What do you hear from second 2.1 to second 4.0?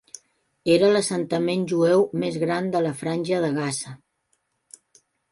més gran de la Franja de Gaza.